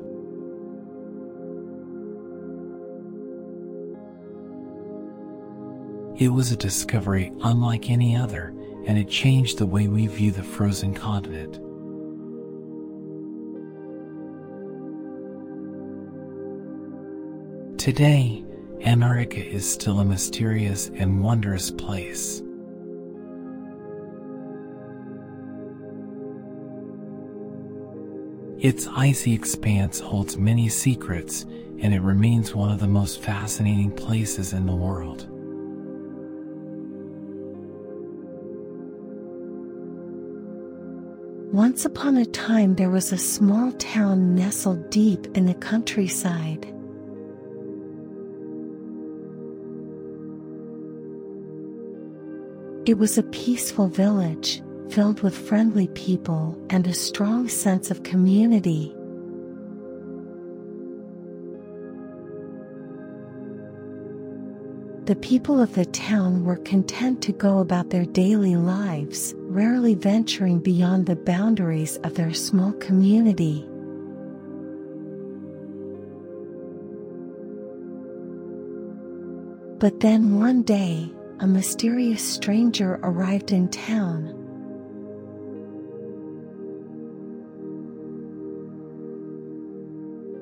It 6.16 6.28
was 6.28 6.52
a 6.52 6.56
discovery 6.56 7.32
unlike 7.42 7.88
any 7.88 8.16
other, 8.16 8.54
and 8.86 8.98
it 8.98 9.08
changed 9.08 9.58
the 9.58 9.66
way 9.66 9.88
we 9.88 10.06
view 10.06 10.32
the 10.32 10.42
frozen 10.42 10.92
continent. 10.92 11.54
Today, 17.78 18.44
Antarctica 18.82 19.46
is 19.46 19.70
still 19.70 20.00
a 20.00 20.04
mysterious 20.04 20.90
and 20.94 21.22
wondrous 21.22 21.70
place. 21.70 22.42
Its 28.60 28.86
icy 28.88 29.32
expanse 29.32 30.00
holds 30.00 30.36
many 30.36 30.68
secrets, 30.68 31.46
and 31.78 31.94
it 31.94 32.02
remains 32.02 32.54
one 32.54 32.70
of 32.70 32.78
the 32.78 32.86
most 32.86 33.22
fascinating 33.22 33.90
places 33.90 34.52
in 34.52 34.66
the 34.66 34.76
world. 34.76 35.26
Once 41.54 41.86
upon 41.86 42.18
a 42.18 42.26
time, 42.26 42.74
there 42.74 42.90
was 42.90 43.12
a 43.12 43.18
small 43.18 43.72
town 43.72 44.34
nestled 44.34 44.90
deep 44.90 45.26
in 45.34 45.46
the 45.46 45.54
countryside. 45.54 46.66
It 52.86 52.98
was 52.98 53.16
a 53.16 53.22
peaceful 53.22 53.88
village, 53.88 54.60
filled 54.90 55.20
with 55.22 55.36
friendly 55.36 55.88
people 55.88 56.60
and 56.68 56.86
a 56.86 56.92
strong 56.92 57.48
sense 57.48 57.90
of 57.90 58.02
community. 58.02 58.94
The 65.04 65.16
people 65.16 65.60
of 65.60 65.74
the 65.74 65.86
town 65.86 66.44
were 66.44 66.56
content 66.56 67.22
to 67.22 67.32
go 67.32 67.58
about 67.58 67.90
their 67.90 68.04
daily 68.04 68.56
lives, 68.56 69.34
rarely 69.38 69.94
venturing 69.94 70.60
beyond 70.60 71.06
the 71.06 71.16
boundaries 71.16 71.96
of 72.04 72.14
their 72.14 72.32
small 72.32 72.72
community. 72.74 73.66
But 79.78 80.00
then 80.00 80.38
one 80.38 80.62
day, 80.62 81.10
a 81.40 81.46
mysterious 81.46 82.22
stranger 82.22 83.00
arrived 83.02 83.50
in 83.50 83.68
town. 83.68 84.39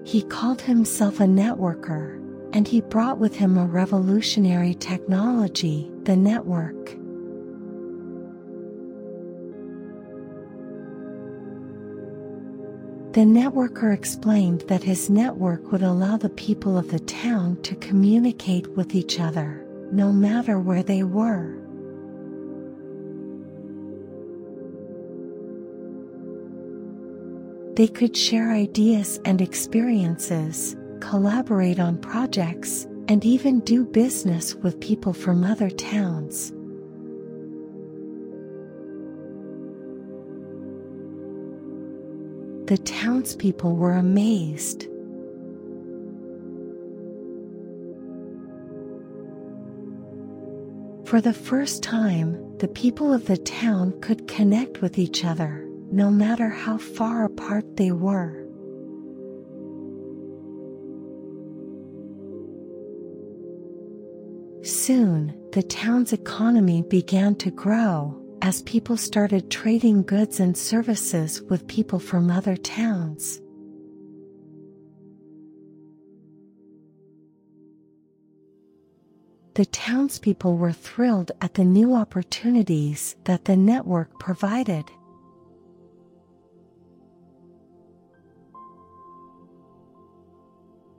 He 0.08 0.22
called 0.22 0.62
himself 0.62 1.20
a 1.20 1.24
networker, 1.24 2.16
and 2.54 2.66
he 2.66 2.80
brought 2.80 3.18
with 3.18 3.36
him 3.36 3.58
a 3.58 3.66
revolutionary 3.66 4.72
technology, 4.72 5.92
the 6.04 6.16
network. 6.16 6.92
The 13.12 13.26
networker 13.26 13.92
explained 13.92 14.62
that 14.68 14.82
his 14.82 15.10
network 15.10 15.70
would 15.70 15.82
allow 15.82 16.16
the 16.16 16.30
people 16.30 16.78
of 16.78 16.90
the 16.90 17.00
town 17.00 17.60
to 17.60 17.74
communicate 17.74 18.66
with 18.78 18.94
each 18.94 19.20
other 19.20 19.62
no 19.92 20.10
matter 20.10 20.58
where 20.58 20.82
they 20.82 21.02
were. 21.02 21.67
They 27.78 27.86
could 27.86 28.16
share 28.16 28.50
ideas 28.50 29.20
and 29.24 29.40
experiences, 29.40 30.74
collaborate 30.98 31.78
on 31.78 31.96
projects, 31.98 32.88
and 33.06 33.24
even 33.24 33.60
do 33.60 33.84
business 33.84 34.56
with 34.56 34.80
people 34.80 35.12
from 35.12 35.44
other 35.44 35.70
towns. 35.70 36.50
The 42.66 42.78
townspeople 42.78 43.76
were 43.76 43.92
amazed. 43.92 44.88
For 51.04 51.20
the 51.20 51.32
first 51.32 51.84
time, 51.84 52.58
the 52.58 52.66
people 52.66 53.12
of 53.12 53.26
the 53.26 53.36
town 53.36 54.00
could 54.00 54.26
connect 54.26 54.82
with 54.82 54.98
each 54.98 55.24
other, 55.24 55.67
no 55.90 56.10
matter 56.10 56.48
how 56.48 56.78
far 56.78 57.24
apart 57.24 57.76
they 57.76 57.92
were. 57.92 58.44
Soon, 64.62 65.34
the 65.52 65.62
town's 65.62 66.12
economy 66.12 66.82
began 66.82 67.34
to 67.36 67.50
grow 67.50 68.22
as 68.42 68.62
people 68.62 68.96
started 68.96 69.50
trading 69.50 70.02
goods 70.02 70.40
and 70.40 70.56
services 70.56 71.42
with 71.42 71.66
people 71.66 71.98
from 71.98 72.30
other 72.30 72.56
towns. 72.56 73.40
The 79.54 79.66
townspeople 79.66 80.56
were 80.56 80.72
thrilled 80.72 81.32
at 81.40 81.54
the 81.54 81.64
new 81.64 81.94
opportunities 81.94 83.16
that 83.24 83.46
the 83.46 83.56
network 83.56 84.20
provided. 84.20 84.84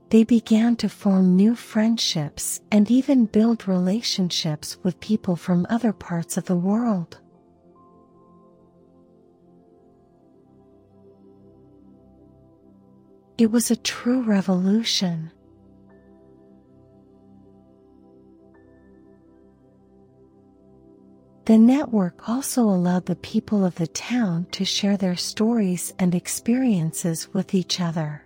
They 0.09 0.23
began 0.23 0.75
to 0.77 0.89
form 0.89 1.35
new 1.35 1.53
friendships 1.53 2.61
and 2.71 2.89
even 2.89 3.25
build 3.25 3.67
relationships 3.67 4.77
with 4.81 4.99
people 4.99 5.35
from 5.35 5.67
other 5.69 5.93
parts 5.93 6.35
of 6.35 6.45
the 6.45 6.55
world. 6.55 7.19
It 13.37 13.51
was 13.51 13.69
a 13.69 13.75
true 13.75 14.23
revolution. 14.23 15.31
The 21.45 21.57
network 21.57 22.27
also 22.27 22.63
allowed 22.63 23.05
the 23.05 23.15
people 23.15 23.63
of 23.63 23.75
the 23.75 23.87
town 23.87 24.47
to 24.51 24.65
share 24.65 24.97
their 24.97 25.15
stories 25.15 25.93
and 25.99 26.13
experiences 26.13 27.31
with 27.33 27.53
each 27.53 27.79
other. 27.79 28.23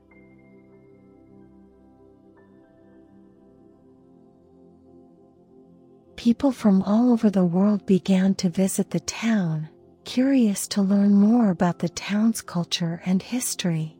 People 6.23 6.53
from 6.53 6.81
all 6.83 7.11
over 7.11 7.29
the 7.29 7.43
world 7.43 7.85
began 7.85 8.33
to 8.35 8.47
visit 8.47 8.91
the 8.91 9.01
town, 9.01 9.67
curious 10.05 10.69
to 10.69 10.81
learn 10.81 11.15
more 11.15 11.49
about 11.49 11.79
the 11.79 11.89
town's 11.89 12.41
culture 12.41 13.01
and 13.05 13.21
history. 13.21 13.97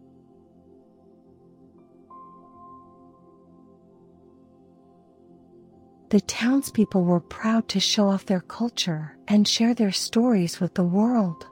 the 6.11 6.21
townspeople 6.21 7.03
were 7.03 7.19
proud 7.19 7.67
to 7.67 7.79
show 7.79 8.07
off 8.07 8.27
their 8.27 8.39
culture 8.39 9.17
and 9.27 9.47
share 9.47 9.73
their 9.73 9.91
stories 9.91 10.59
with 10.61 10.75
the 10.75 10.83
world. 10.83 11.47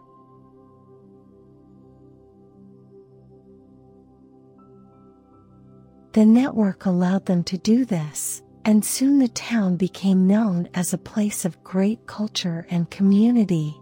The 6.13 6.25
network 6.25 6.86
allowed 6.86 7.25
them 7.25 7.43
to 7.45 7.57
do 7.57 7.86
this, 7.86 8.43
and 8.63 8.86
soon 8.86 9.19
the 9.19 9.28
town 9.28 9.76
became 9.76 10.28
known 10.28 10.69
as 10.74 10.93
a 10.93 10.97
place 10.97 11.45
of 11.45 11.63
great 11.63 12.06
culture 12.06 12.67
and 12.69 12.89
community. 12.91 13.76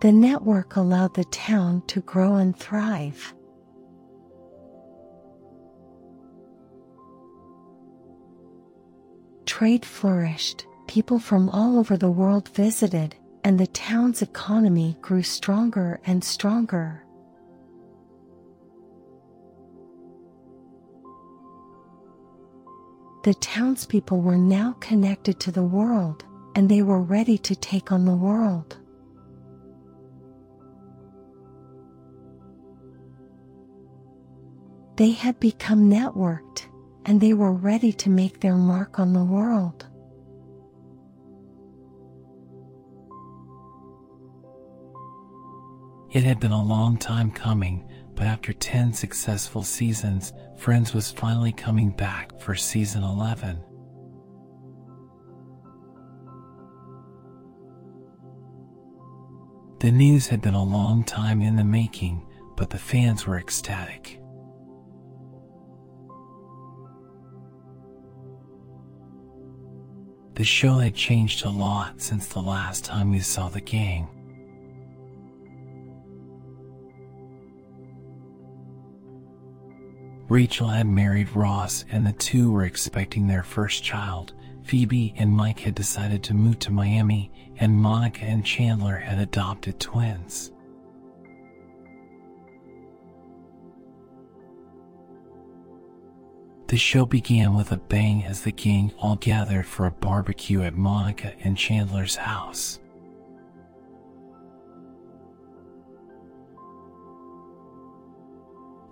The 0.00 0.12
network 0.12 0.76
allowed 0.76 1.14
the 1.14 1.24
town 1.24 1.82
to 1.88 2.00
grow 2.00 2.36
and 2.36 2.56
thrive. 2.56 3.34
Trade 9.44 9.84
flourished, 9.84 10.64
people 10.86 11.18
from 11.18 11.50
all 11.50 11.78
over 11.78 11.98
the 11.98 12.10
world 12.10 12.48
visited, 12.48 13.14
and 13.44 13.60
the 13.60 13.66
town's 13.66 14.22
economy 14.22 14.96
grew 15.02 15.22
stronger 15.22 16.00
and 16.06 16.24
stronger. 16.24 17.04
The 23.22 23.34
townspeople 23.34 24.20
were 24.20 24.38
now 24.38 24.76
connected 24.80 25.38
to 25.40 25.52
the 25.52 25.62
world, 25.62 26.24
and 26.54 26.70
they 26.70 26.80
were 26.80 27.02
ready 27.02 27.36
to 27.38 27.54
take 27.54 27.92
on 27.92 28.06
the 28.06 28.16
world. 28.16 28.78
They 34.96 35.10
had 35.12 35.38
become 35.38 35.90
networked, 35.90 36.66
and 37.04 37.20
they 37.20 37.34
were 37.34 37.52
ready 37.52 37.92
to 37.92 38.10
make 38.10 38.40
their 38.40 38.56
mark 38.56 38.98
on 38.98 39.12
the 39.12 39.24
world. 39.24 39.86
It 46.10 46.24
had 46.24 46.40
been 46.40 46.52
a 46.52 46.62
long 46.62 46.96
time 46.96 47.30
coming, 47.30 47.86
but 48.20 48.26
after 48.26 48.52
10 48.52 48.92
successful 48.92 49.62
seasons, 49.62 50.34
Friends 50.58 50.92
was 50.92 51.10
finally 51.10 51.52
coming 51.52 51.88
back 51.88 52.38
for 52.38 52.54
season 52.54 53.02
11. 53.02 53.58
The 59.78 59.90
news 59.90 60.26
had 60.26 60.42
been 60.42 60.52
a 60.52 60.62
long 60.62 61.02
time 61.02 61.40
in 61.40 61.56
the 61.56 61.64
making, 61.64 62.22
but 62.58 62.68
the 62.68 62.76
fans 62.76 63.26
were 63.26 63.38
ecstatic. 63.38 64.20
The 70.34 70.44
show 70.44 70.74
had 70.74 70.94
changed 70.94 71.46
a 71.46 71.48
lot 71.48 72.02
since 72.02 72.26
the 72.26 72.42
last 72.42 72.84
time 72.84 73.12
we 73.12 73.20
saw 73.20 73.48
the 73.48 73.62
gang. 73.62 74.19
Rachel 80.30 80.68
had 80.68 80.86
married 80.86 81.34
Ross 81.34 81.84
and 81.90 82.06
the 82.06 82.12
two 82.12 82.52
were 82.52 82.64
expecting 82.64 83.26
their 83.26 83.42
first 83.42 83.82
child. 83.82 84.32
Phoebe 84.62 85.12
and 85.16 85.32
Mike 85.32 85.58
had 85.58 85.74
decided 85.74 86.22
to 86.22 86.34
move 86.34 86.60
to 86.60 86.70
Miami 86.70 87.32
and 87.56 87.74
Monica 87.74 88.24
and 88.24 88.46
Chandler 88.46 88.94
had 88.94 89.18
adopted 89.18 89.80
twins. 89.80 90.52
The 96.68 96.76
show 96.76 97.04
began 97.04 97.56
with 97.56 97.72
a 97.72 97.76
bang 97.76 98.24
as 98.24 98.42
the 98.42 98.52
gang 98.52 98.92
all 99.00 99.16
gathered 99.16 99.66
for 99.66 99.86
a 99.86 99.90
barbecue 99.90 100.62
at 100.62 100.76
Monica 100.76 101.32
and 101.40 101.58
Chandler's 101.58 102.14
house. 102.14 102.78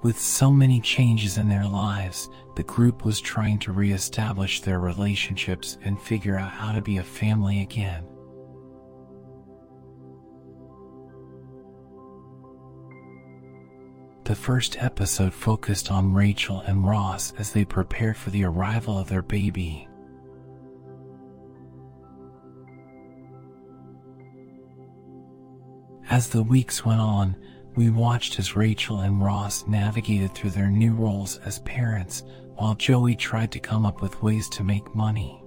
With 0.01 0.19
so 0.19 0.53
many 0.53 0.81
changes 0.81 1.39
in 1.39 1.49
their 1.49 1.67
lives, 1.67 2.31
the 2.55 2.63
group 2.63 3.05
was 3.05 3.21
trying 3.21 3.59
to 3.61 3.73
reestablish 3.73 4.61
their 4.61 4.79
relationships 4.79 5.77
and 5.83 6.01
figure 6.01 6.39
out 6.39 6.53
how 6.53 6.71
to 6.73 6.81
be 6.81 6.99
a 6.99 7.03
family 7.03 7.63
again. 7.63 8.05
The 14.23 14.37
first 14.37 14.77
episode 14.81 15.33
focused 15.33 15.91
on 15.91 16.13
Rachel 16.13 16.61
and 16.61 16.87
Ross 16.87 17.33
as 17.39 17.53
they 17.53 17.65
prepared 17.65 18.17
for 18.17 18.31
the 18.31 18.45
arrival 18.45 18.97
of 18.99 19.09
their 19.09 19.23
baby. 19.23 19.89
As 26.11 26.29
the 26.29 26.43
weeks 26.43 26.85
went 26.85 27.01
on, 27.01 27.37
we 27.79 27.91
watched 27.91 28.41
as 28.41 28.57
Rachel 28.57 29.03
and 29.03 29.23
Ross 29.23 29.64
navigated 29.69 30.35
through 30.35 30.51
their 30.51 30.69
new 30.69 30.93
roles 30.95 31.38
as 31.45 31.61
parents 31.61 32.25
while 32.57 32.75
Joey 32.75 33.14
tried 33.14 33.53
to 33.53 33.61
come 33.61 33.87
up 33.87 34.03
with 34.03 34.21
ways 34.21 34.49
to 34.49 34.64
make 34.64 34.97
money. 34.97 35.41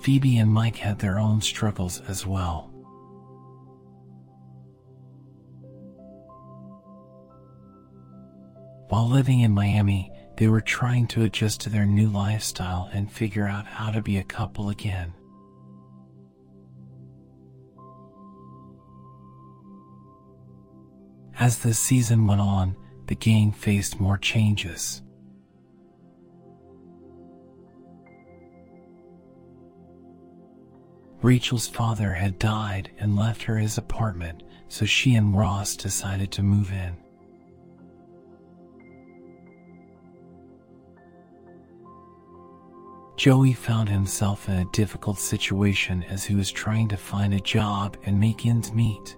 Phoebe 0.00 0.38
and 0.38 0.50
Mike 0.50 0.76
had 0.76 0.98
their 0.98 1.18
own 1.18 1.42
struggles 1.42 2.00
as 2.08 2.26
well. 2.26 2.70
While 8.88 9.10
living 9.10 9.40
in 9.40 9.52
Miami, 9.52 10.10
they 10.38 10.48
were 10.48 10.62
trying 10.62 11.08
to 11.08 11.24
adjust 11.24 11.60
to 11.60 11.68
their 11.68 11.84
new 11.84 12.08
lifestyle 12.08 12.88
and 12.94 13.12
figure 13.12 13.46
out 13.46 13.66
how 13.66 13.90
to 13.90 14.00
be 14.00 14.16
a 14.16 14.24
couple 14.24 14.70
again. 14.70 15.12
As 21.38 21.58
the 21.58 21.74
season 21.74 22.26
went 22.26 22.40
on, 22.40 22.76
the 23.08 23.14
gang 23.14 23.52
faced 23.52 24.00
more 24.00 24.16
changes. 24.16 25.02
Rachel's 31.20 31.68
father 31.68 32.12
had 32.12 32.38
died 32.38 32.90
and 32.98 33.16
left 33.16 33.42
her 33.42 33.58
his 33.58 33.76
apartment, 33.76 34.44
so 34.68 34.86
she 34.86 35.14
and 35.14 35.36
Ross 35.36 35.76
decided 35.76 36.30
to 36.32 36.42
move 36.42 36.72
in. 36.72 36.96
Joey 43.16 43.52
found 43.54 43.88
himself 43.88 44.48
in 44.48 44.56
a 44.56 44.70
difficult 44.72 45.18
situation 45.18 46.02
as 46.04 46.24
he 46.24 46.34
was 46.34 46.50
trying 46.50 46.88
to 46.88 46.96
find 46.96 47.34
a 47.34 47.40
job 47.40 47.96
and 48.04 48.20
make 48.20 48.46
ends 48.46 48.72
meet. 48.72 49.16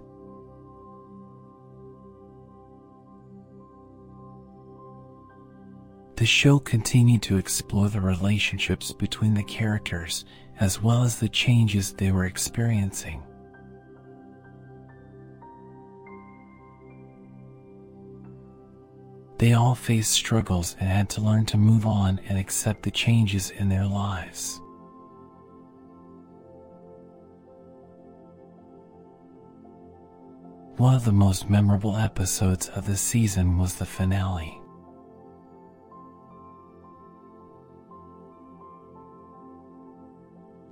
The 6.19 6.27
show 6.27 6.59
continued 6.59 7.23
to 7.23 7.37
explore 7.37 7.89
the 7.89 8.01
relationships 8.01 8.91
between 8.91 9.35
the 9.35 9.45
characters 9.45 10.25
as 10.59 10.83
well 10.83 11.05
as 11.05 11.21
the 11.21 11.29
changes 11.29 11.93
they 11.93 12.11
were 12.11 12.25
experiencing. 12.25 13.23
They 19.39 19.53
all 19.53 19.77
faced 19.77 20.11
struggles 20.11 20.75
and 20.81 20.89
had 20.89 21.09
to 21.11 21.21
learn 21.21 21.47
to 21.47 21.57
move 21.57 21.87
on 21.87 22.19
and 22.29 22.37
accept 22.37 22.83
the 22.83 22.91
changes 22.91 23.51
in 23.51 23.69
their 23.69 23.87
lives. 23.87 24.61
One 30.79 30.97
of 30.97 31.05
the 31.05 31.13
most 31.13 31.49
memorable 31.49 31.97
episodes 31.97 32.69
of 32.71 32.89
the 32.89 32.97
season 32.97 33.57
was 33.57 33.77
the 33.77 33.87
finale. 33.87 34.58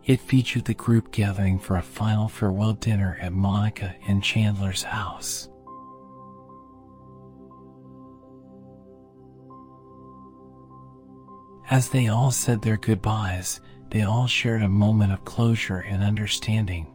It 0.07 0.21
featured 0.21 0.67
the 0.67 0.75
group 0.75 1.11
gathering 1.11 1.59
for 1.59 1.77
a 1.77 1.83
final 1.83 2.29
farewell 2.29 2.75
dinner 2.75 3.19
at 3.21 3.33
Monica 3.33 3.97
and 4.07 4.23
Chandler's 4.23 4.85
house. 4.85 5.49
As 11.69 11.89
they 11.89 12.07
all 12.07 12.31
said 12.31 12.63
their 12.63 12.77
goodbyes, 12.77 13.61
they 13.91 14.03
all 14.03 14.29
shared 14.29 14.63
a 14.63 14.69
moment 14.69 15.13
of 15.13 15.25
closure 15.25 15.79
and 15.79 16.05
understanding. 16.05 16.87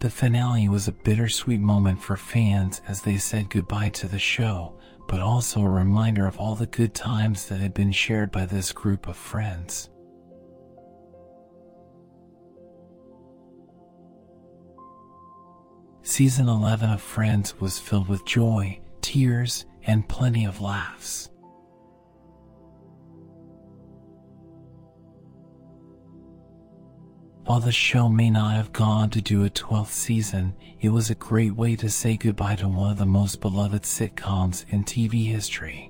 The 0.00 0.10
finale 0.10 0.68
was 0.68 0.86
a 0.86 0.92
bittersweet 0.92 1.60
moment 1.60 2.02
for 2.02 2.16
fans 2.16 2.82
as 2.86 3.02
they 3.02 3.16
said 3.16 3.48
goodbye 3.48 3.90
to 3.90 4.08
the 4.08 4.18
show, 4.18 4.79
but 5.10 5.18
also 5.18 5.60
a 5.60 5.68
reminder 5.68 6.24
of 6.24 6.38
all 6.38 6.54
the 6.54 6.68
good 6.68 6.94
times 6.94 7.48
that 7.48 7.58
had 7.58 7.74
been 7.74 7.90
shared 7.90 8.30
by 8.30 8.46
this 8.46 8.70
group 8.70 9.08
of 9.08 9.16
friends. 9.16 9.90
Season 16.02 16.48
11 16.48 16.90
of 16.90 17.02
Friends 17.02 17.60
was 17.60 17.76
filled 17.76 18.08
with 18.08 18.24
joy, 18.24 18.78
tears, 19.00 19.66
and 19.84 20.08
plenty 20.08 20.44
of 20.44 20.60
laughs. 20.60 21.28
While 27.50 27.58
the 27.58 27.72
show 27.72 28.08
may 28.08 28.30
not 28.30 28.54
have 28.54 28.72
gone 28.72 29.10
to 29.10 29.20
do 29.20 29.44
a 29.44 29.50
12th 29.50 29.88
season, 29.88 30.54
it 30.80 30.90
was 30.90 31.10
a 31.10 31.16
great 31.16 31.56
way 31.56 31.74
to 31.74 31.90
say 31.90 32.16
goodbye 32.16 32.54
to 32.54 32.68
one 32.68 32.92
of 32.92 32.98
the 32.98 33.06
most 33.06 33.40
beloved 33.40 33.82
sitcoms 33.82 34.64
in 34.68 34.84
TV 34.84 35.26
history. 35.26 35.89